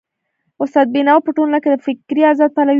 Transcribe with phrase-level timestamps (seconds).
[0.63, 2.69] استاد بينوا په ټولنه کي د فکري ازادۍ پلوی و.